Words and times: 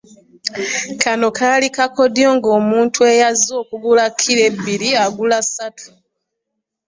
Kano 1.01 1.27
kaali 1.37 1.67
kakodyo 1.77 2.27
ng’omuntu 2.35 2.99
eyazze 3.11 3.51
okugula 3.61 4.03
kkiro 4.11 4.41
ebbiri 4.49 4.89
agula 5.05 5.37
ssatu. 5.45 5.89